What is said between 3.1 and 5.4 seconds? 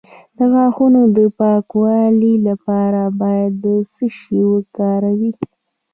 باید څه شی وکاروم؟